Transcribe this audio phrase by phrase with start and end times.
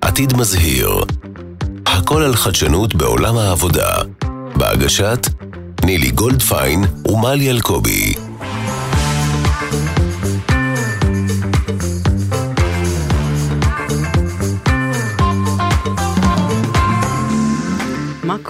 [0.00, 1.04] עתיד מזהיר,
[1.86, 3.90] הכל על חדשנות בעולם העבודה,
[4.56, 5.26] בהגשת
[5.84, 8.29] נילי גולדפיין ומלי אלקובי.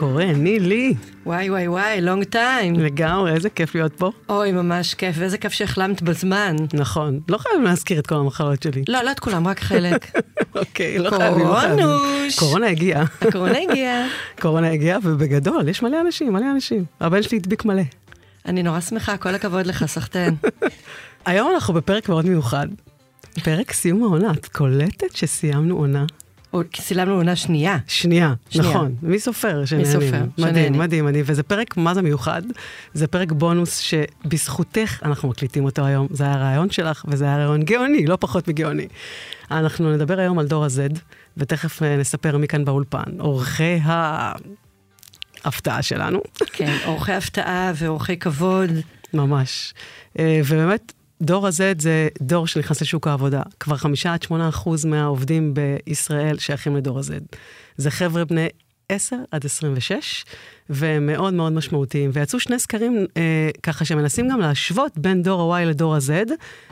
[0.01, 0.33] קורה?
[0.33, 0.95] נילי.
[1.27, 2.75] וואי וואי וואי, לונג טיים.
[2.75, 4.11] לגמרי, איזה כיף להיות פה.
[4.29, 6.57] אוי, ממש כיף, ואיזה כיף שהחלמת בזמן.
[6.75, 8.83] נכון, לא חייבים להזכיר את כל המחלות שלי.
[8.89, 10.07] לא, לא את כולם, רק חלק.
[10.61, 11.61] אוקיי, לא חייבים, לא.
[11.61, 12.39] קורונוש.
[12.39, 13.05] קורונה הגיעה.
[13.21, 14.07] הקורונה הגיעה.
[14.41, 16.85] קורונה הגיעה, ובגדול, יש מלא אנשים, מלא אנשים.
[17.01, 17.83] הבן שלי הדביק מלא.
[18.47, 20.37] אני נורא שמחה, כל הכבוד לך, סחטיין.
[21.27, 22.67] היום אנחנו בפרק מאוד מיוחד.
[23.45, 24.31] פרק סיום העונה.
[24.31, 26.05] את קולטת שסיימנו עונה?
[26.53, 27.79] או, כי סילמנו עונה שנייה.
[27.87, 28.71] שנייה, שנייה.
[28.71, 28.95] נכון.
[29.03, 29.93] מי סופר שנהנים?
[29.93, 30.81] סופר מדהים, שנהנים.
[30.81, 31.25] מדהים, מדהים.
[31.29, 32.43] וזה פרק, מה זה מיוחד?
[32.95, 36.07] זה פרק בונוס שבזכותך אנחנו מקליטים אותו היום.
[36.11, 38.87] זה היה רעיון שלך, וזה היה רעיון גאוני, לא פחות מגאוני.
[39.51, 40.99] אנחנו נדבר היום על דור ה-Z,
[41.37, 43.21] ותכף אה, נספר מי כאן באולפן.
[43.21, 43.81] אורחי
[45.45, 46.21] ההפתעה שלנו.
[46.53, 48.71] כן, אורחי הפתעה ואורחי כבוד.
[49.15, 49.75] ממש.
[50.19, 53.43] אה, ובאמת, דור ה-Z זה דור שנכנס לשוק העבודה.
[53.61, 57.37] כבר חמישה עד שמונה אחוז מהעובדים בישראל שייכים לדור ה-Z.
[57.77, 58.49] זה חבר'ה בני
[58.89, 60.25] 10 עד 26,
[60.71, 62.11] והם מאוד מאוד משמעותיים.
[62.13, 66.31] ויצאו שני סקרים אה, ככה שמנסים גם להשוות בין דור ה-Y לדור ה-Z,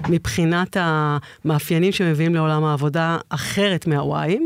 [0.08, 4.42] מבחינת המאפיינים שמביאים לעולם העבודה אחרת מה-Y'ים.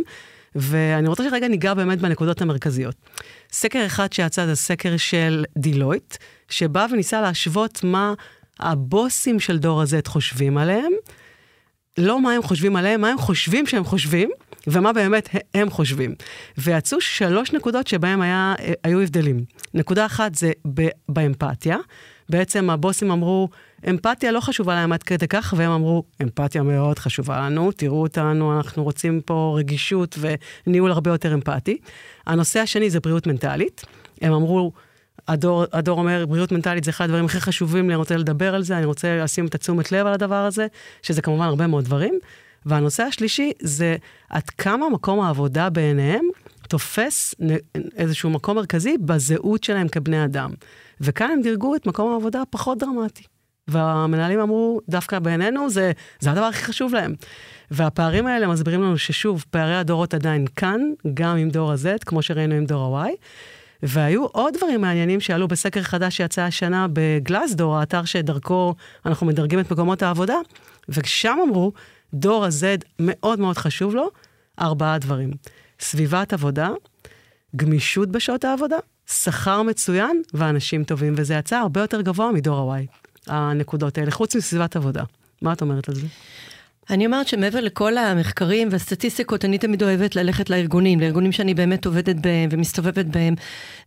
[0.55, 2.94] ואני רוצה שרגע ניגע באמת בנקודות המרכזיות.
[3.53, 6.16] סקר אחד שיצא זה סקר של דילויט,
[6.48, 8.14] שבא וניסה להשוות מה
[8.61, 10.92] הבוסים של דור ה-Z חושבים עליהם,
[11.98, 14.31] לא מה הם חושבים עליהם, מה הם חושבים שהם חושבים,
[14.67, 16.14] ומה באמת הם חושבים.
[16.59, 19.44] ויצאו שלוש נקודות שבהם היה, היו הבדלים.
[19.75, 20.53] נקודה אחת זה
[21.09, 21.77] באמפתיה.
[22.28, 23.48] בעצם הבוסים אמרו,
[23.91, 28.56] אמפתיה לא חשובה להם עד כדי כך, והם אמרו, אמפתיה מאוד חשובה לנו, תראו אותנו,
[28.56, 30.19] אנחנו רוצים פה רגישות
[30.66, 31.78] וניהול הרבה יותר אמפתי.
[32.27, 33.84] הנושא השני זה בריאות מנטלית.
[34.21, 34.72] הם אמרו,
[35.28, 38.62] הדור, הדור אומר, בריאות מנטלית זה אחד הדברים הכי חשובים לי, אני רוצה לדבר על
[38.62, 40.66] זה, אני רוצה לשים את התשומת לב על הדבר הזה,
[41.03, 42.19] שזה כמובן הרבה מאוד דברים.
[42.66, 43.97] והנושא השלישי זה
[44.31, 46.25] עד כמה מקום העבודה בעיניהם
[46.69, 47.34] תופס
[47.97, 50.50] איזשהו מקום מרכזי בזהות שלהם כבני אדם.
[51.00, 53.22] וכאן הם דירגו את מקום העבודה הפחות דרמטי.
[53.69, 57.15] והמנהלים אמרו, דווקא בעינינו זה, זה הדבר הכי חשוב להם.
[57.71, 60.81] והפערים האלה מסבירים לנו ששוב, פערי הדורות עדיין כאן,
[61.15, 63.11] גם עם דור ה-Z, כמו שראינו עם דור ה-Y.
[63.82, 68.75] והיו עוד דברים מעניינים שעלו בסקר חדש שיצא השנה בגלסדור, האתר שדרכו
[69.06, 70.37] אנחנו מדרגים את מקומות העבודה,
[70.88, 71.72] ושם אמרו,
[72.15, 74.10] דור ה-Z מאוד מאוד חשוב לו,
[74.60, 75.31] ארבעה דברים.
[75.81, 76.70] סביבת עבודה,
[77.56, 78.76] גמישות בשעות העבודה,
[79.06, 82.87] שכר מצוין ואנשים טובים, וזה יצא הרבה יותר גבוה מדור ה-Y,
[83.26, 85.04] הנקודות האלה, חוץ מסביבת עבודה.
[85.43, 86.06] מה את אומרת על זה?
[86.92, 92.16] אני אומרת שמעבר לכל המחקרים והסטטיסטיקות, אני תמיד אוהבת ללכת לארגונים, לארגונים שאני באמת עובדת
[92.16, 93.34] בהם ומסתובבת בהם.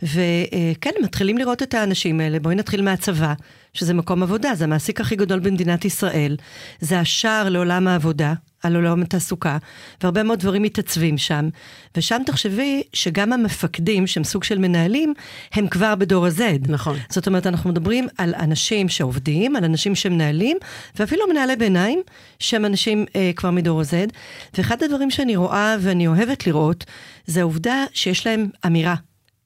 [0.03, 2.39] וכן, מתחילים לראות את האנשים האלה.
[2.39, 3.33] בואי נתחיל מהצבא,
[3.73, 6.38] שזה מקום עבודה, זה המעסיק הכי גדול במדינת ישראל.
[6.79, 8.33] זה השער לעולם העבודה,
[8.65, 9.57] על עולם התעסוקה,
[10.01, 11.49] והרבה מאוד דברים מתעצבים שם.
[11.97, 15.13] ושם תחשבי שגם המפקדים, שהם סוג של מנהלים,
[15.53, 16.41] הם כבר בדור ה-Z.
[16.67, 16.97] נכון.
[17.09, 20.57] זאת אומרת, אנחנו מדברים על אנשים שעובדים, על אנשים שמנהלים,
[20.99, 22.01] ואפילו מנהלי ביניים,
[22.39, 24.11] שהם אנשים אה, כבר מדור ה-Z.
[24.57, 26.85] ואחד הדברים שאני רואה ואני אוהבת לראות,
[27.25, 28.95] זה העובדה שיש להם אמירה.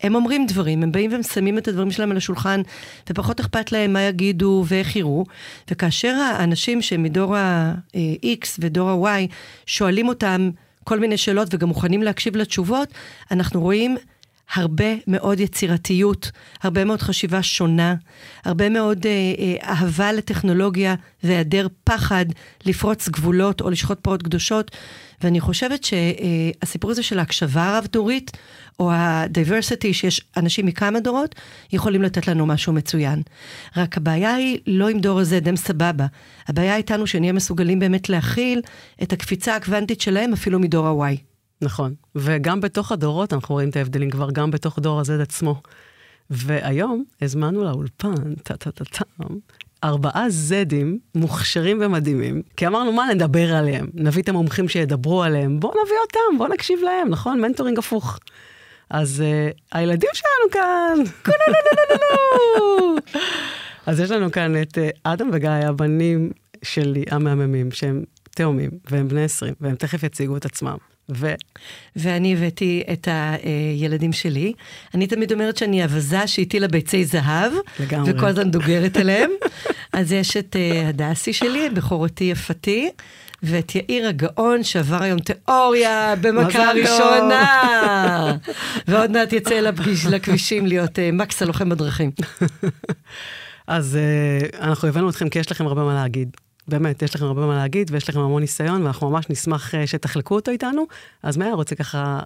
[0.02, 2.62] הם אומרים דברים, הם באים ומסיימים את הדברים שלהם על השולחן,
[3.10, 5.26] ופחות אכפת להם מה יגידו ואיך יראו.
[5.72, 9.28] וכאשר האנשים שהם מדור ה-X ודור ה-Y
[9.66, 10.50] שואלים אותם
[10.84, 12.88] כל מיני שאלות וגם מוכנים להקשיב לתשובות,
[13.32, 13.98] אנחנו רואים
[14.54, 16.32] הרבה מאוד יצירתיות,
[16.64, 17.96] הרבה מאוד חשיבה שונה,
[18.46, 22.26] הרבה מאוד אה, אה, אהבה לטכנולוגיה והיעדר פחד
[22.66, 24.72] לפרוץ גבולות או לשחוט פרות קדושות.
[25.24, 28.32] ואני חושבת שהסיפור הזה של ההקשבה הרב-דורית,
[28.80, 31.36] או ה-diversity, שיש אנשים מכמה דורות,
[31.74, 33.22] יכולים לתת לנו משהו מצוין.
[33.78, 36.06] רק הבעיה היא לא עם דור הזה, דם סבבה.
[36.48, 38.62] הבעיה איתנו שנהיה מסוגלים באמת להכיל
[39.04, 41.29] את הקפיצה הקוונטית שלהם אפילו מדור ה-Y.
[41.62, 41.94] נכון.
[42.16, 45.62] וגם בתוך הדורות אנחנו רואים את ההבדלים כבר, גם בתוך דור ה-Z עצמו.
[46.30, 49.38] והיום הזמנו לאולפן, טה-טה-טה-טם,
[49.84, 53.88] ארבעה זדים מוכשרים ומדהימים, כי אמרנו, מה נדבר עליהם?
[53.94, 57.42] נביא את המומחים שידברו עליהם, בואו נביא אותם, בואו נקשיב להם, נכון?
[57.42, 58.20] מנטורינג הפוך.
[58.90, 62.96] אז uh, הילדים שלנו כאן, קולולולולולו.
[63.86, 66.32] אז יש לנו כאן את uh, אדם וגיא, הבנים
[66.64, 68.04] שלי, המהממים, שהם
[68.36, 70.78] תאומים, והם בני 20, והם תכף יציגו את עצמם.
[71.16, 71.34] ו...
[71.96, 74.54] ואני הבאתי את הילדים שלי.
[74.94, 77.52] אני תמיד אומרת שאני אבזה שהטילה ביצי זהב.
[77.80, 78.12] לגמרי.
[78.12, 79.32] וכל הזמן דוגרת אליהם.
[79.94, 82.90] אז יש את uh, הדסי שלי, בכורתי יפתי.
[83.44, 88.38] ואת יאיר הגאון שעבר היום תיאוריה במכה ראשונה.
[88.88, 92.12] ועוד מעט יצא לפגיש, לכבישים להיות uh, מקס הלוחם בדרכים.
[93.68, 96.30] אז uh, אנחנו הבאנו אתכם כי יש לכם הרבה מה להגיד.
[96.70, 100.36] באמת, יש לכם הרבה מה להגיד ויש לכם המון ניסיון, ואנחנו ממש נשמח uh, שתחלקו
[100.36, 100.86] אותו איתנו.
[101.24, 102.20] אז מאיר רוצה ככה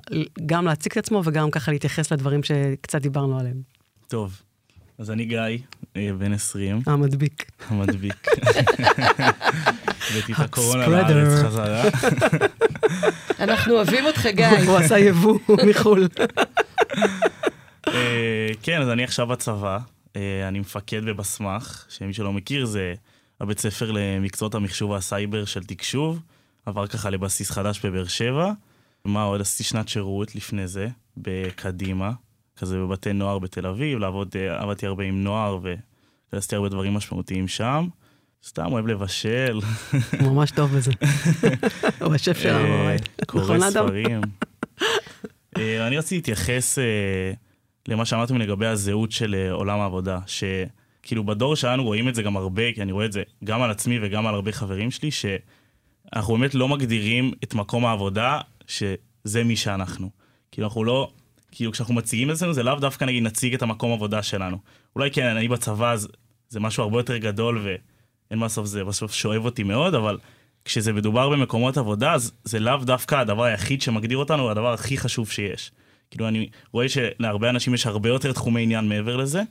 [0.46, 3.62] גם להציג את עצמו וגם ככה להתייחס לדברים שקצת דיברנו עליהם.
[4.08, 4.42] טוב,
[4.98, 5.40] אז אני גיא,
[6.18, 6.82] בן 20.
[6.86, 7.52] המדביק.
[7.68, 8.28] המדביק.
[10.12, 11.84] הבאתי את הקורונה לארץ חזרה.
[13.40, 14.48] אנחנו אוהבים אותך, גיא.
[14.68, 15.40] הוא עשה יבוא
[15.70, 16.08] מחו"ל.
[18.64, 19.78] כן, אז אני עכשיו בצבא.
[20.48, 22.94] אני מפקד בבסמך, שמי שלא מכיר זה
[23.44, 26.20] הבית ספר למקצועות המחשוב והסייבר של תקשוב.
[26.66, 28.52] עבר ככה לבסיס חדש בבאר שבע.
[29.06, 29.42] מה עוד?
[29.42, 30.88] עשיתי שנת שירות לפני זה,
[31.18, 32.12] בקדימה.
[32.58, 35.60] כזה בבתי נוער בתל אביב, לעבוד, עבדתי הרבה עם נוער
[36.34, 37.88] ועשיתי הרבה דברים משמעותיים שם.
[38.46, 39.60] סתם אוהב לבשל.
[40.28, 40.92] ממש טוב בזה.
[42.02, 42.90] הוא השף שלנו.
[43.28, 44.22] קורא ספרים.
[45.88, 46.78] אני רציתי להתייחס
[47.88, 50.20] למה שאמרתם לגבי הזהות של עולם העבודה,
[51.04, 53.72] שכאילו בדור שלנו רואים את זה גם הרבה, כי אני רואה את זה גם על
[53.72, 59.56] עצמי וגם על הרבה חברים שלי, שאנחנו באמת לא מגדירים את מקום העבודה, שזה מי
[59.56, 60.10] שאנחנו.
[60.52, 61.12] כאילו אנחנו לא...
[61.52, 64.58] כאילו כשאנחנו מציגים את זה, זה לאו דווקא נגיד נציג את המקום עבודה שלנו.
[64.96, 66.08] אולי כן, אני בצבא, אז
[66.50, 70.18] זה משהו הרבה יותר גדול, ואין מה לעשות, זה בסוף שואב אותי מאוד, אבל
[70.66, 75.30] כשזה מדובר במקומות עבודה, אז זה לאו דווקא הדבר היחיד שמגדיר אותנו, הדבר הכי חשוב
[75.30, 75.72] שיש.
[76.12, 79.42] כאילו אני רואה שלהרבה אנשים יש הרבה יותר תחומי עניין מעבר לזה,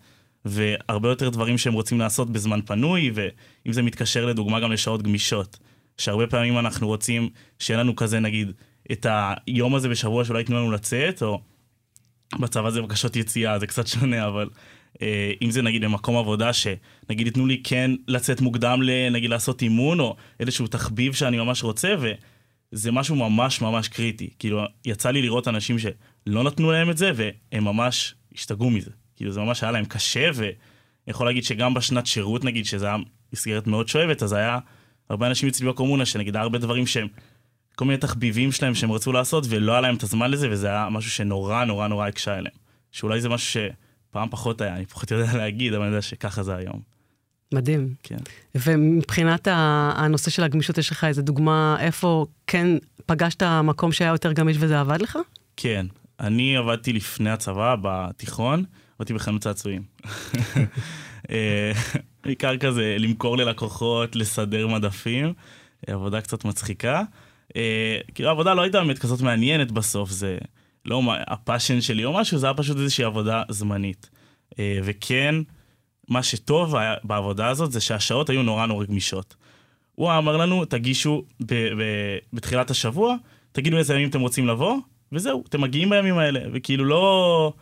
[0.44, 5.58] והרבה יותר דברים שהם רוצים לעשות בזמן פנוי, ואם זה מתקשר לדוגמה גם לשעות גמישות.
[5.98, 7.28] שהרבה פעמים אנחנו רוצים
[7.58, 8.52] שיהיה לנו כזה נגיד
[8.92, 9.06] את
[9.46, 11.40] היום הזה בשבוע שאולי ייתנו לנו לצאת, או
[12.40, 14.48] בצבא זה בקשות יציאה, זה קצת שונה, אבל
[15.02, 18.80] אה, אם זה נגיד במקום עבודה, שנגיד ייתנו לי כן לצאת מוקדם,
[19.12, 21.94] נגיד לעשות אימון, או איזשהו תחביב שאני ממש רוצה,
[22.72, 24.30] וזה משהו ממש ממש קריטי.
[24.38, 28.90] כאילו, יצא לי לראות אנשים שלא נתנו להם את זה, והם ממש השתגעו מזה.
[29.22, 30.52] כאילו, זה ממש היה להם קשה, ואני
[31.06, 32.96] יכול להגיד שגם בשנת שירות, נגיד, שזה היה
[33.32, 34.58] מסגרת מאוד שואבת, אז היה
[35.10, 37.08] הרבה אנשים אצלי בקומונה, שנגיד, הרבה דברים שהם...
[37.74, 40.88] כל מיני תחביבים שלהם שהם רצו לעשות, ולא היה להם את הזמן לזה, וזה היה
[40.90, 42.54] משהו שנורא נורא נורא הקשה אליהם.
[42.92, 43.60] שאולי זה משהו
[44.10, 46.80] שפעם פחות היה, אני פחות יודע להגיד, אבל אני יודע שככה זה היום.
[47.54, 47.94] מדהים.
[48.02, 48.18] כן.
[48.54, 52.66] ומבחינת הנושא של הגמישות, יש לך איזה דוגמה איפה כן
[53.06, 55.18] פגשת מקום שהיה יותר גמיש וזה עבד לך?
[55.56, 55.86] כן.
[56.20, 58.64] אני עבדתי לפני הצבא, בתיכון,
[59.02, 59.82] עבדתי בחנות צעצועים.
[62.24, 65.32] בעיקר כזה למכור ללקוחות, לסדר מדפים,
[65.86, 67.02] עבודה קצת מצחיקה.
[67.48, 67.54] Uh,
[68.14, 70.38] כאילו העבודה לא הייתה באמת כזאת מעניינת בסוף, זה
[70.84, 74.10] לא הפאשן שלי או משהו, זה היה פשוט איזושהי עבודה זמנית.
[74.58, 75.34] וכן,
[76.08, 76.74] מה שטוב
[77.04, 79.34] בעבודה הזאת זה שהשעות היו נורא נורא גמישות.
[79.94, 81.24] הוא אמר לנו, תגישו
[82.32, 83.16] בתחילת השבוע,
[83.52, 84.76] תגידו איזה ימים אתם רוצים לבוא,
[85.12, 87.52] וזהו, אתם מגיעים בימים האלה, וכאילו לא...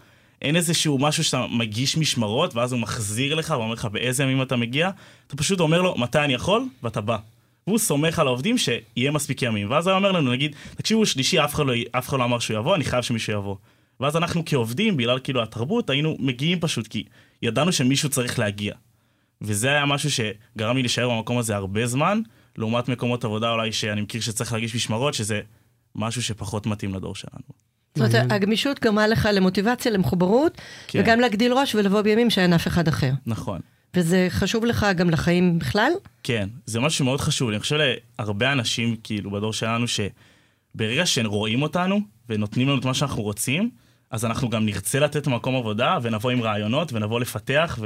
[0.43, 4.57] אין איזשהו משהו שאתה מגיש משמרות, ואז הוא מחזיר לך ואומר לך באיזה ימים אתה
[4.57, 4.91] מגיע,
[5.27, 7.19] אתה פשוט אומר לו מתי אני יכול, ואתה בא.
[7.67, 9.71] והוא סומך על העובדים שיהיה מספיק ימים.
[9.71, 12.57] ואז הוא אומר לנו, נגיד, תקשיבו, שלישי אף אחד לא, אף אחד לא אמר שהוא
[12.57, 13.57] יבוא, אני חייב שמישהו יבוא.
[14.01, 17.05] ואז אנחנו כעובדים, בגלל כאילו התרבות, היינו מגיעים פשוט כי
[17.43, 18.75] ידענו שמישהו צריך להגיע.
[19.43, 22.21] וזה היה משהו שגרם לי להישאר במקום הזה הרבה זמן,
[22.57, 25.41] לעומת מקומות עבודה אולי שאני מכיר שצריך להגיש משמרות, שזה
[25.95, 27.70] משהו שפחות מתאים לדור שלנו.
[27.95, 31.01] זאת אומרת, הגמישות גרמה לך למוטיבציה, למחוברות, כן.
[31.01, 33.11] וגם להגדיל ראש ולבוא בימים שאין אף אחד אחר.
[33.27, 33.61] נכון.
[33.95, 35.93] וזה חשוב לך גם לחיים בכלל?
[36.23, 37.49] כן, זה משהו שמאוד חשוב.
[37.49, 37.77] אני חושב
[38.19, 43.71] להרבה אנשים, כאילו, בדור שלנו, שברגע שהם רואים אותנו ונותנים לנו את מה שאנחנו רוצים,
[44.11, 47.79] אז אנחנו גם נרצה לתת מקום עבודה, ונבוא עם רעיונות, ונבוא לפתח,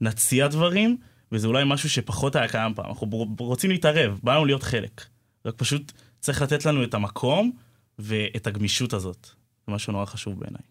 [0.00, 0.96] ונציע דברים,
[1.32, 2.86] וזה אולי משהו שפחות היה קיים פעם.
[2.86, 5.04] אנחנו רוצים להתערב, בא לנו להיות חלק.
[5.46, 7.52] רק פשוט צריך לתת לנו את המקום
[7.98, 9.26] ואת הגמישות הזאת.
[9.66, 10.62] זה משהו נורא חשוב בעיניי.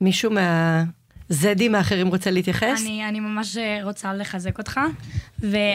[0.00, 0.84] מישהו מה...
[1.28, 2.82] זדים האחרים רוצה להתייחס?
[2.82, 4.80] אני, אני ממש רוצה לחזק אותך.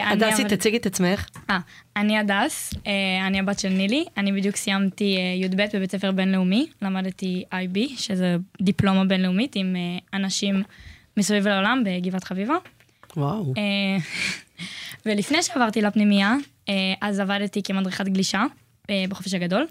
[0.04, 0.56] הדסי, אבל...
[0.56, 1.28] תציגי את עצמך.
[1.50, 1.58] אה,
[1.96, 6.66] אני הדס, אה, אני הבת של נילי, אני בדיוק סיימתי אה, י"ב בבית ספר בינלאומי,
[6.82, 10.62] למדתי IB, שזה דיפלומה בינלאומית עם אה, אנשים
[11.16, 12.54] מסביב לעולם בגבעת חביבה.
[13.16, 13.54] וואו.
[15.06, 16.34] ולפני שעברתי לפנימייה,
[17.00, 18.44] אז עבדתי כמדריכת גלישה.
[19.08, 19.66] בחופש הגדול.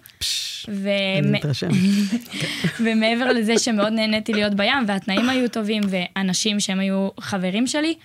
[2.84, 7.96] ומעבר לזה שמאוד נהניתי להיות בים, והתנאים היו טובים, ואנשים שהם היו חברים שלי,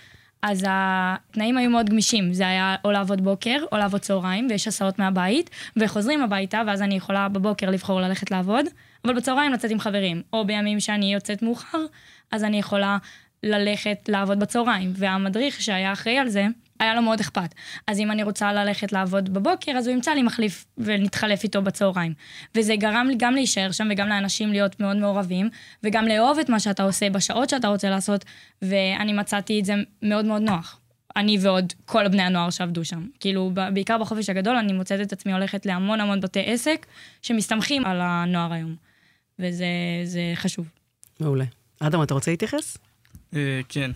[0.42, 4.99] אז התנאים היו מאוד גמישים, זה היה או לעבוד בוקר או לעבוד צהריים, ויש הסעות
[4.99, 8.66] מהבית, וחוזרים הביתה, ואז אני יכולה בבוקר לבחור ללכת לעבוד,
[9.04, 10.23] אבל בצהריים לצאת עם חברים.
[10.32, 11.87] או בימים שאני יוצאת מאוחר,
[12.32, 12.99] אז אני יכולה
[13.42, 14.92] ללכת לעבוד בצהריים.
[14.94, 16.46] והמדריך שהיה אחראי על זה,
[16.80, 17.54] היה לו מאוד אכפת.
[17.87, 22.14] אז אם אני רוצה ללכת לעבוד בבוקר, אז הוא ימצא לי מחליף ונתחלף איתו בצהריים.
[22.54, 25.49] וזה גרם לי גם להישאר שם וגם לאנשים להיות מאוד מעורבים,
[25.83, 28.25] וגם לאהוב את מה שאתה עושה בשעות שאתה רוצה לעשות,
[28.62, 30.80] ואני מצאתי את זה מאוד מאוד נוח.
[31.16, 33.06] אני ועוד כל בני הנוער שעבדו שם.
[33.21, 36.87] כאילו, בעיקר בחופש הגדול, אני מוצאת את עצמי הולכת להמון המון בתי עסק
[37.23, 38.76] שמסתמכים על הנוער היום.
[39.38, 39.66] וזה
[40.35, 40.68] חשוב.
[41.21, 41.45] מעולה.
[41.80, 42.78] אדם, אתה רוצה להתייחס?
[43.35, 43.90] אה, כן.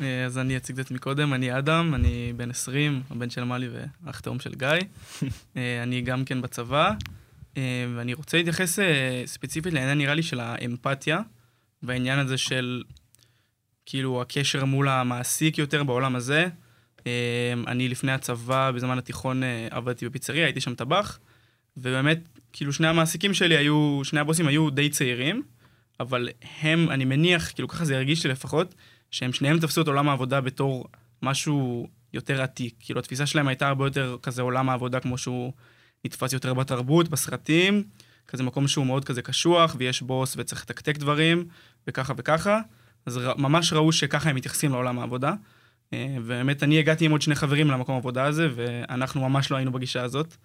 [0.00, 3.68] אה, אז אני אציג את עצמי קודם, אני אדם, אני בן 20, הבן של מלי
[4.04, 4.68] ואח תאום של גיא.
[5.56, 6.92] אה, אני גם כן בצבא,
[7.96, 8.78] ואני רוצה להתייחס
[9.26, 11.20] ספציפית לעניין נראה לי של האמפתיה,
[11.82, 12.82] והעניין הזה של
[13.86, 16.46] כאילו הקשר מול המעסיק יותר בעולם הזה.
[17.66, 21.18] אני לפני הצבא, בזמן התיכון עבדתי בפיצריה, הייתי שם טבח,
[21.76, 22.18] ובאמת,
[22.52, 25.42] כאילו שני המעסיקים שלי היו, שני הבוסים היו די צעירים.
[26.00, 26.28] אבל
[26.60, 28.74] הם, אני מניח, כאילו ככה זה הרגיש לי לפחות,
[29.10, 30.86] שהם שניהם תפסו את עולם העבודה בתור
[31.22, 32.74] משהו יותר עתיק.
[32.80, 35.52] כאילו התפיסה שלהם הייתה הרבה יותר כזה עולם העבודה כמו שהוא
[36.04, 37.82] נתפס יותר בתרבות, בסרטים,
[38.28, 41.44] כזה מקום שהוא מאוד כזה קשוח, ויש בוס וצריך לתקתק דברים,
[41.86, 42.60] וככה וככה.
[43.06, 45.32] אז ר, ממש ראו שככה הם מתייחסים לעולם העבודה.
[45.92, 49.72] אה, ובאמת, אני הגעתי עם עוד שני חברים למקום העבודה הזה, ואנחנו ממש לא היינו
[49.72, 50.36] בגישה הזאת.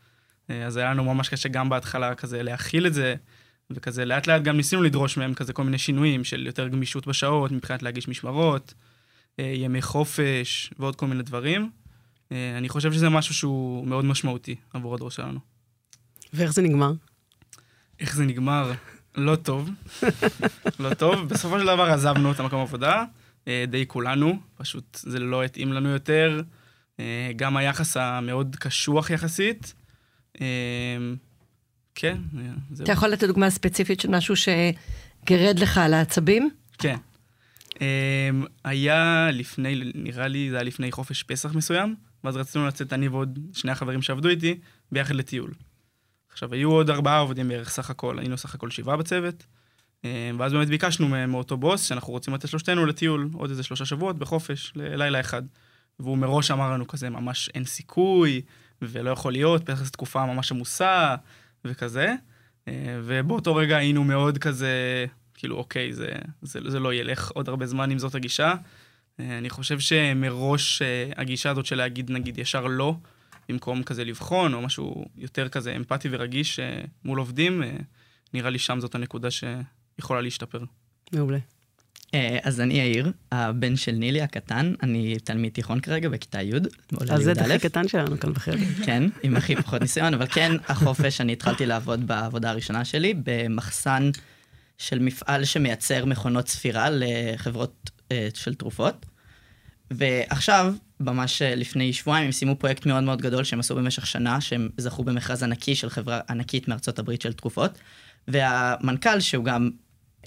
[0.49, 3.15] אה, אז היה לנו ממש קשה גם בהתחלה כזה להכיל את זה,
[3.71, 7.51] וכזה לאט לאט גם ניסינו לדרוש מהם כזה כל מיני שינויים של יותר גמישות בשעות
[7.51, 8.73] מבחינת להגיש משמרות,
[9.39, 11.69] אה, ימי חופש ועוד כל מיני דברים.
[12.31, 15.39] אה, אני חושב שזה משהו שהוא מאוד משמעותי עבור הדור שלנו.
[16.33, 16.93] ואיך זה נגמר?
[17.99, 18.71] איך זה נגמר?
[19.15, 19.69] לא טוב.
[20.79, 21.29] לא טוב.
[21.29, 23.03] בסופו של דבר עזבנו את המקום עבודה,
[23.47, 26.41] אה, די כולנו, פשוט זה לא התאים לנו יותר.
[27.35, 29.73] גם היחס המאוד קשוח יחסית.
[31.95, 32.17] כן.
[32.83, 36.49] אתה יכול לתת דוגמה ספציפית של משהו שגרד לך על העצבים?
[36.77, 36.95] כן.
[37.69, 37.77] Um,
[38.63, 43.39] היה לפני, נראה לי זה היה לפני חופש פסח מסוים, ואז רצינו לצאת אני ועוד
[43.53, 44.59] שני החברים שעבדו איתי
[44.91, 45.53] ביחד לטיול.
[46.31, 49.45] עכשיו, היו עוד ארבעה עובדים בערך סך הכל, היינו סך הכל שבעה בצוות,
[50.01, 50.05] um,
[50.37, 54.73] ואז באמת ביקשנו מאותו בוס שאנחנו רוצים לתת שלושתנו לטיול עוד איזה שלושה שבועות בחופש,
[54.75, 55.43] ללילה אחד.
[55.99, 58.41] והוא מראש אמר לנו כזה, ממש אין סיכוי,
[58.81, 61.15] ולא יכול להיות, פסח זו תקופה ממש עמוסה,
[61.65, 62.15] וכזה,
[62.67, 67.65] אה, ובאותו רגע היינו מאוד כזה, כאילו, אוקיי, זה, זה, זה לא ילך עוד הרבה
[67.65, 68.53] זמן אם זאת הגישה.
[69.19, 72.95] אה, אני חושב שמראש אה, הגישה הזאת של להגיד, נגיד, ישר לא,
[73.49, 76.59] במקום כזה לבחון, או משהו יותר כזה אמפתי ורגיש
[77.03, 77.63] מול עובדים,
[78.33, 80.63] נראה לי שם זאת הנקודה שיכולה להשתפר.
[81.13, 81.37] מעולה.
[82.13, 86.51] אה, אז אני יאיר, הבן של נילי הקטן, אני תלמיד תיכון כרגע בכיתה י'.
[87.09, 88.57] אז זה הכי קטן שלנו כאן בחדר.
[88.85, 94.11] כן, עם הכי פחות ניסיון, אבל כן, החופש, אני התחלתי לעבוד בעבודה הראשונה שלי במחסן
[94.77, 99.05] של מפעל שמייצר מכונות ספירה לחברות אה, של תרופות.
[99.91, 104.41] ועכשיו, ממש אה, לפני שבועיים, הם סיימו פרויקט מאוד מאוד גדול שהם עשו במשך שנה,
[104.41, 107.79] שהם זכו במכרז ענקי של חברה ענקית מארצות הברית של תרופות.
[108.27, 109.69] והמנכ"ל, שהוא גם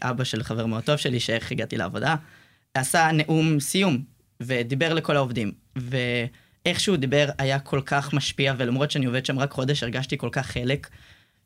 [0.03, 2.15] אבא של חבר מאוד טוב שלי, שאיך הגעתי לעבודה,
[2.75, 4.03] עשה נאום סיום,
[4.41, 5.53] ודיבר לכל העובדים.
[5.77, 10.29] ואיך שהוא דיבר היה כל כך משפיע, ולמרות שאני עובד שם רק חודש, הרגשתי כל
[10.33, 10.89] כך חלק.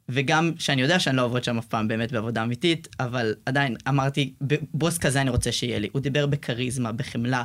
[0.08, 4.34] וגם שאני יודע שאני לא עובד שם אף פעם באמת בעבודה אמיתית, אבל עדיין אמרתי,
[4.74, 5.88] בוס כזה אני רוצה שיהיה לי.
[5.92, 7.44] הוא דיבר בכריזמה, בחמלה.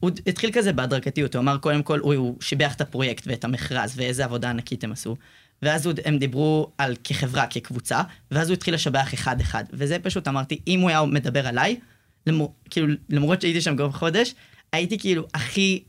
[0.00, 4.24] הוא התחיל כזה בהדרגתיות, הוא אמר קודם כל, הוא, שיבח את הפרויקט ואת המכרז ואיזה
[4.24, 5.16] עבודה ענקית הם עשו.
[5.62, 9.64] ואז הם דיברו על כחברה, כקבוצה, ואז הוא התחיל לשבח אחד-אחד.
[9.72, 11.80] וזה פשוט אמרתי, אם הוא היה מדבר עליי,
[12.26, 14.34] למור, כאילו, למרות שהייתי שם כבר חודש,
[14.72, 15.82] הייתי כאילו הכי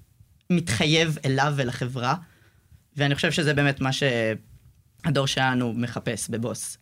[0.50, 2.16] מתחייב אליו ולחברה,
[2.98, 6.78] ואני חושב שזה באמת מה שהדור שלנו מחפש בבוס.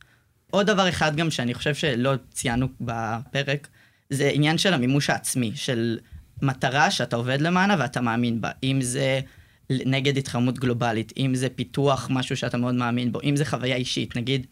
[0.52, 3.68] עוד דבר אחד גם שאני חושב שלא ציינו בפרק,
[4.10, 6.00] זה עניין של המימוש העצמי, של
[6.42, 8.52] מטרה שאתה עובד למענה ואתה מאמין בה.
[8.64, 9.20] אם זה
[9.70, 14.16] נגד התחממות גלובלית, אם זה פיתוח, משהו שאתה מאוד מאמין בו, אם זה חוויה אישית,
[14.16, 14.48] נגיד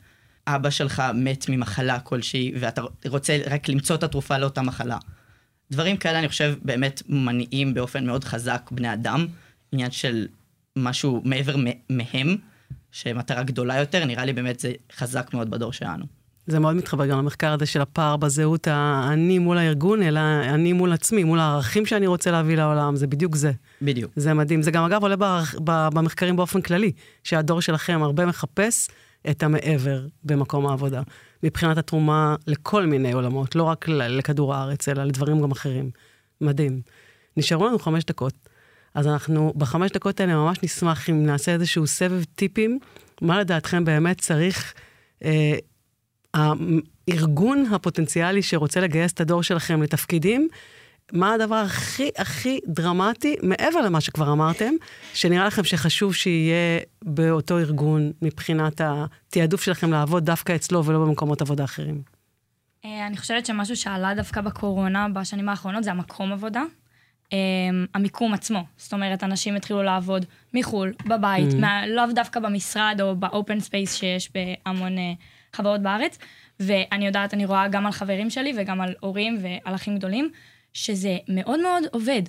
[0.47, 4.97] אבא שלך מת ממחלה כלשהי, ואתה רוצה רק למצוא את התרופה לאותה מחלה.
[5.71, 9.27] דברים כאלה, אני חושב, באמת מניעים באופן מאוד חזק בני אדם,
[9.71, 10.27] עניין של
[10.75, 11.55] משהו מעבר
[11.89, 12.37] מהם,
[12.91, 16.05] שמטרה גדולה יותר, נראה לי באמת זה חזק מאוד בדור שלנו.
[16.47, 20.93] זה מאוד מתחבר גם למחקר הזה של הפער בזהות האני מול הארגון, אלא אני מול
[20.93, 23.51] עצמי, מול הערכים שאני רוצה להביא לעולם, זה בדיוק זה.
[23.81, 24.11] בדיוק.
[24.15, 24.61] זה מדהים.
[24.61, 25.15] זה גם, אגב, עולה
[25.93, 26.91] במחקרים באופן כללי,
[27.23, 28.89] שהדור שלכם הרבה מחפש
[29.29, 31.01] את המעבר במקום העבודה,
[31.43, 35.89] מבחינת התרומה לכל מיני עולמות, לא רק לכדור הארץ, אלא לדברים גם אחרים.
[36.41, 36.81] מדהים.
[37.37, 38.33] נשארו לנו חמש דקות.
[38.93, 42.79] אז אנחנו בחמש דקות האלה ממש נשמח אם נעשה איזשהו סבב טיפים,
[43.21, 44.73] מה לדעתכם באמת צריך,
[45.23, 45.55] אה,
[46.33, 50.47] הארגון הפוטנציאלי שרוצה לגייס את הדור שלכם לתפקידים,
[51.13, 54.73] מה הדבר הכי הכי דרמטי, מעבר למה שכבר אמרתם,
[55.13, 61.63] שנראה לכם שחשוב שיהיה באותו ארגון מבחינת התעדוף שלכם לעבוד דווקא אצלו ולא במקומות עבודה
[61.63, 62.01] אחרים?
[62.85, 66.63] אה, אני חושבת שמשהו שעלה דווקא בקורונה בשנים האחרונות זה המקום עבודה.
[67.25, 67.29] אמ,
[67.93, 68.63] המיקום עצמו.
[68.77, 71.87] זאת אומרת, אנשים התחילו לעבוד מחו"ל, בבית, mm-hmm.
[71.87, 75.01] לאו דווקא במשרד או ב open space שיש בהמון אה,
[75.57, 76.17] חברות בארץ.
[76.59, 80.31] ואני יודעת, אני רואה גם על חברים שלי וגם על הורים ועל אחים גדולים,
[80.73, 82.21] שזה מאוד מאוד עובד.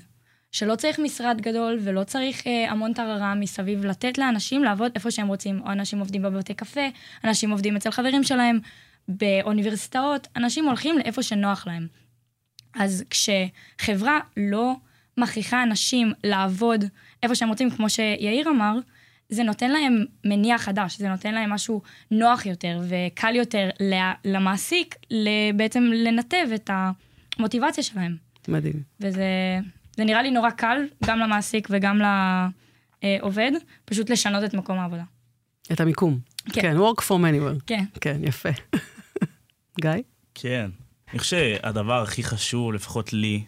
[0.52, 5.28] שלא צריך משרד גדול ולא צריך אה, המון טררם מסביב, לתת לאנשים לעבוד איפה שהם
[5.28, 5.62] רוצים.
[5.66, 6.80] או אנשים עובדים בבתי קפה,
[7.24, 8.58] אנשים עובדים אצל חברים שלהם,
[9.08, 11.86] באוניברסיטאות, אנשים הולכים לאיפה שנוח להם.
[12.74, 14.74] אז כשחברה לא
[15.16, 16.84] מכריחה אנשים לעבוד
[17.22, 18.78] איפה שהם רוצים, כמו שיאיר אמר,
[19.28, 23.68] זה נותן להם מניע חדש, זה נותן להם משהו נוח יותר וקל יותר
[24.24, 24.94] למעסיק
[25.56, 26.70] בעצם לנתב את
[27.38, 28.16] המוטיבציה שלהם.
[28.48, 28.82] מדהים.
[29.00, 29.24] וזה
[29.98, 32.00] נראה לי נורא קל, גם למעסיק וגם
[33.02, 33.52] לעובד,
[33.84, 35.04] פשוט לשנות את מקום העבודה.
[35.72, 36.18] את המיקום.
[36.52, 36.60] כן.
[36.60, 37.60] כן, work from anywhere.
[37.66, 37.84] כן.
[38.00, 38.48] כן, יפה.
[39.82, 39.90] גיא?
[40.34, 40.70] כן.
[41.10, 43.44] אני חושב שהדבר הכי חשוב, לפחות לי,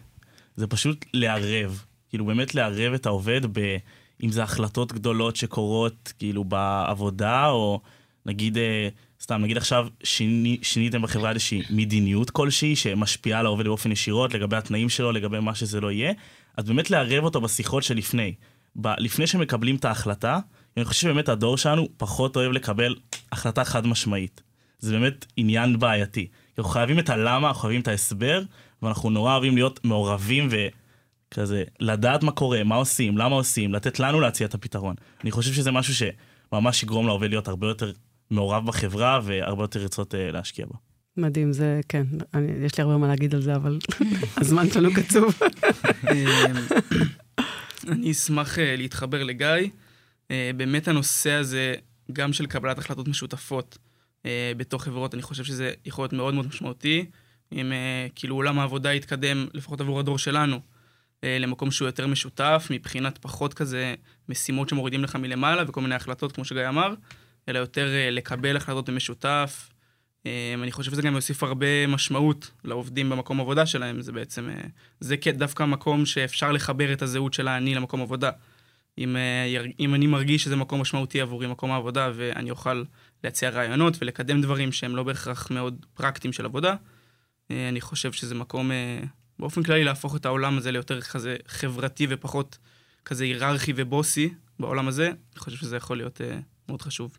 [0.57, 1.85] זה פשוט לערב.
[2.09, 3.77] כאילו, באמת לערב את העובד ב...
[4.23, 7.81] אם זה החלטות גדולות שקורות, כאילו, בעבודה, או
[8.27, 8.89] נגיד, אה,
[9.23, 14.57] סתם, נגיד עכשיו שיני, שיניתם בחברה איזושהי מדיניות כלשהי שמשפיעה על העובד באופן ישירות, לגבי
[14.57, 16.12] התנאים שלו, לגבי מה שזה לא יהיה,
[16.57, 18.35] אז באמת לערב אותו בשיחות שלפני.
[18.77, 20.39] ב- לפני שמקבלים את ההחלטה,
[20.77, 22.97] אני חושב שבאמת הדור שלנו פחות אוהב לקבל
[23.33, 24.43] החלטה חד משמעית.
[24.79, 26.27] זה באמת עניין בעייתי.
[26.59, 28.43] אנחנו חייבים את הלמה, אנחנו חייבים את ההסבר,
[28.83, 30.49] ואנחנו נורא אוהבים להיות מעורבים
[31.31, 34.95] וכזה, לדעת מה קורה, מה עושים, למה עושים, לתת לנו להציע את הפתרון.
[35.23, 37.93] אני חושב שזה משהו שממש יגרום לעובד להיות הרבה יותר
[38.31, 40.77] מעורב בחברה והרבה יותר לרצות uh, להשקיע בה.
[41.17, 43.79] מדהים, זה, כן, אני, יש לי הרבה מה להגיד על זה, אבל
[44.37, 45.39] הזמן שלנו קצוב.
[47.89, 49.47] אני אשמח uh, להתחבר לגיא.
[50.29, 51.75] Uh, באמת הנושא הזה,
[52.13, 53.79] גם של קבלת החלטות משותפות,
[54.27, 57.07] אה, בתוך חברות, אני חושב שזה יכול להיות מאוד מאוד משמעותי.
[57.53, 60.61] אם אה, כאילו עולם העבודה יתקדם, לפחות עבור הדור שלנו, אה,
[61.22, 63.94] למקום שהוא יותר משותף, מבחינת פחות כזה
[64.28, 66.94] משימות שמורידים לך מלמעלה וכל מיני החלטות, כמו שגיא אמר,
[67.48, 69.70] אלא יותר אה, לקבל החלטות במשותף.
[70.26, 74.02] אה, אני חושב שזה גם יוסיף הרבה משמעות לעובדים במקום עבודה שלהם.
[74.02, 74.61] זה בעצם, אה,
[75.00, 78.30] זה דווקא מקום שאפשר לחבר את הזהות של האני למקום עבודה.
[78.98, 82.85] אם, אה, אם אני מרגיש שזה מקום משמעותי עבורי, מקום העבודה, ואני אוכל
[83.24, 86.74] להציע רעיונות ולקדם דברים שהם לא בהכרח מאוד פרקטיים של עבודה,
[87.50, 89.00] אה, אני חושב שזה מקום, אה,
[89.40, 92.59] באופן כללי, להפוך את העולם הזה ליותר כזה חברתי ופחות
[93.05, 96.20] כזה היררכי ובוסי בעולם הזה, אני חושב שזה יכול להיות
[96.68, 97.18] מאוד חשוב.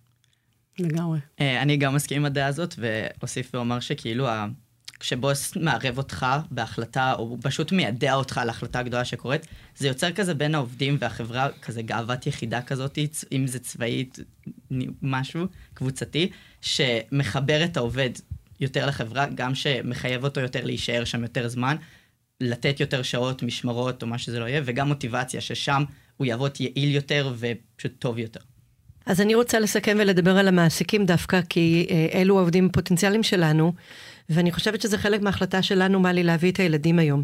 [0.80, 1.20] לגמרי.
[1.40, 4.28] אני גם מסכים עם הדעה הזאת, ואוסיף ואומר שכאילו
[5.00, 10.34] כשבוס מערב אותך בהחלטה, או פשוט מיידע אותך על החלטה גדולה שקורית, זה יוצר כזה
[10.34, 12.98] בין העובדים והחברה, כזה גאוות יחידה כזאת,
[13.32, 14.20] אם זה צבאית,
[15.02, 16.32] משהו קבוצתי,
[16.62, 18.10] שמחבר את העובד
[18.60, 21.76] יותר לחברה, גם שמחייב אותו יותר להישאר שם יותר זמן,
[22.42, 25.84] לתת יותר שעות, משמרות, או מה שזה לא יהיה, וגם מוטיבציה, ששם
[26.18, 28.40] הוא יעבוד יעיל יותר ופשוט טוב יותר.
[29.06, 33.74] אז אני רוצה לסכם ולדבר על המעסיקים דווקא, כי אה, אלו העובדים הפוטנציאליים שלנו,
[34.30, 37.24] ואני חושבת שזה חלק מההחלטה שלנו, מלי, להביא את הילדים היום.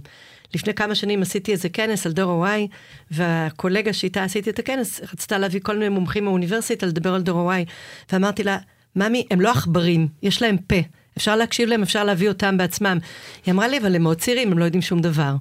[0.56, 2.68] לפני כמה שנים עשיתי איזה כנס על דור ה-Y,
[3.12, 7.66] והקולגה שאיתה עשיתי את הכנס רצתה להביא כל מיני מומחים מהאוניברסיטה לדבר על דור ה-Y,
[8.12, 8.58] ואמרתי לה,
[8.96, 10.76] ממי, הם לא עכברים, יש להם פה.
[11.18, 12.98] אפשר להקשיב להם, אפשר להביא אותם בעצמם.
[13.46, 15.36] היא אמרה לי, אבל הם מאוד צעירים, הם לא יודעים שום דבר.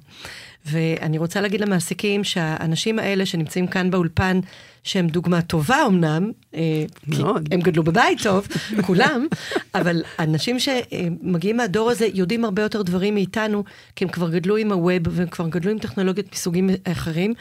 [0.65, 4.39] ואני רוצה להגיד למעסיקים שהאנשים האלה שנמצאים כאן באולפן,
[4.83, 7.49] שהם דוגמה טובה אמנם, אה, מאוד.
[7.51, 8.47] הם גדלו בבית טוב,
[8.87, 9.27] כולם,
[9.75, 13.63] אבל אנשים שמגיעים מהדור הזה יודעים הרבה יותר דברים מאיתנו,
[13.95, 17.33] כי הם כבר גדלו עם הווב והם כבר גדלו עם טכנולוגיות מסוגים אחרים,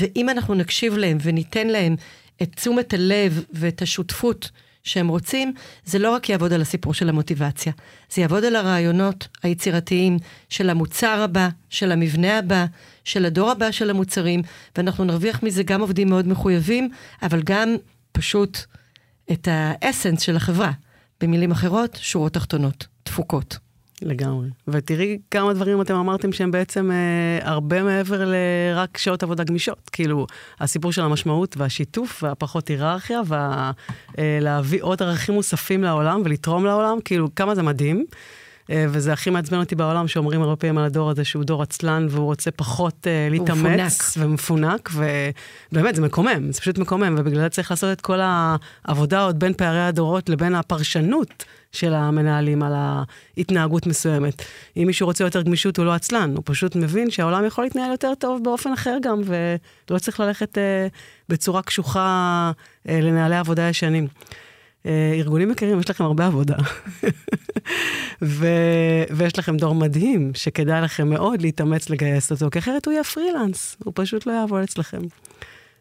[0.00, 1.96] ואם אנחנו נקשיב להם וניתן להם
[2.42, 4.50] את תשומת הלב ואת השותפות,
[4.84, 5.52] שהם רוצים,
[5.84, 7.72] זה לא רק יעבוד על הסיפור של המוטיבציה,
[8.12, 10.16] זה יעבוד על הרעיונות היצירתיים
[10.48, 12.66] של המוצר הבא, של המבנה הבא,
[13.04, 14.42] של הדור הבא של המוצרים,
[14.76, 16.90] ואנחנו נרוויח מזה גם עובדים מאוד מחויבים,
[17.22, 17.76] אבל גם
[18.12, 18.58] פשוט
[19.32, 20.72] את האסנס של החברה.
[21.20, 23.67] במילים אחרות, שורות תחתונות, תפוקות.
[24.02, 24.48] לגמרי.
[24.68, 29.90] ותראי כמה דברים אתם אמרתם שהם בעצם אה, הרבה מעבר לרק שעות עבודה גמישות.
[29.92, 30.26] כאילו,
[30.60, 33.20] הסיפור של המשמעות והשיתוף והפחות היררכיה,
[34.18, 38.04] ולהביא אה, עוד ערכים מוספים לעולם ולתרום לעולם, כאילו, כמה זה מדהים.
[38.70, 42.06] אה, וזה הכי מעצבן אותי בעולם, שאומרים הרבה פעמים על הדור הזה שהוא דור עצלן,
[42.10, 44.16] והוא רוצה פחות uh, להתאמץ.
[44.18, 44.90] ומפונק.
[45.72, 49.54] ובאמת, זה מקומם, זה פשוט מקומם, ובגלל זה צריך לעשות את כל העבודה עוד בין
[49.54, 54.42] פערי הדורות לבין הפרשנות של המנהלים על ההתנהגות מסוימת.
[54.76, 58.12] אם מישהו רוצה יותר גמישות, הוא לא עצלן, הוא פשוט מבין שהעולם יכול להתנהל יותר
[58.18, 60.60] טוב באופן אחר גם, ולא צריך ללכת uh,
[61.28, 62.52] בצורה קשוחה
[62.86, 64.08] uh, לנהלי עבודה ישנים.
[64.82, 66.56] Uh, ארגונים יקרים, יש לכם הרבה עבודה.
[68.22, 68.46] ו...
[69.10, 73.76] ויש לכם דור מדהים, שכדאי לכם מאוד להתאמץ לגייס אותו, כי אחרת הוא יהיה פרילנס,
[73.84, 75.00] הוא פשוט לא יעבוד אצלכם.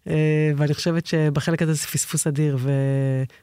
[0.06, 0.10] Uh,
[0.58, 2.72] ואני חושבת שבחלק הזה זה פספוס אדיר, ו...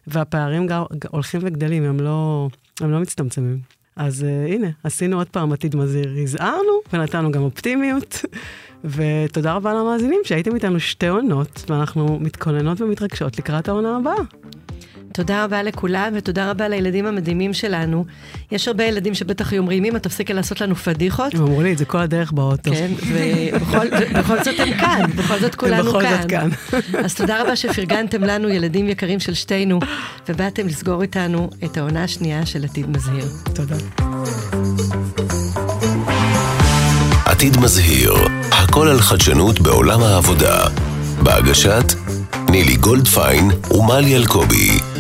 [0.07, 2.49] והפערים גם הולכים וגדלים, הם לא,
[2.81, 3.59] הם לא מצטמצמים.
[3.97, 6.15] אז uh, הנה, עשינו עוד פעם עתיד מזהיר.
[6.23, 8.25] הזהרנו ונתנו גם אופטימיות.
[8.85, 14.15] ותודה רבה למאזינים שהייתם איתנו שתי עונות, ואנחנו מתכוננות ומתרגשות לקראת העונה הבאה.
[15.17, 18.05] תודה רבה לכולם, ותודה רבה לילדים המדהימים שלנו.
[18.53, 21.35] יש הרבה ילדים שבטח היו אומרים, אמא, תפסיקי לעשות לנו פדיחות.
[21.35, 22.71] הם אמרו לי את זה כל הדרך באוטו.
[22.71, 26.01] כן, ובכל זאת הם כאן, בכל זאת כולנו כאן.
[26.01, 26.49] ובכל זאת כאן.
[27.05, 29.81] אז תודה רבה שפרגנתם לנו, ילדים יקרים של שתינו,
[30.29, 33.25] ובאתם לסגור איתנו את העונה השנייה של עתיד מזהיר.
[33.55, 33.77] תודה.
[37.25, 38.15] עתיד מזהיר,
[38.51, 40.67] הכל על חדשנות בעולם העבודה.
[41.23, 41.85] בהגשת
[42.51, 44.94] נילי גולדפיין ומלי אלקובי.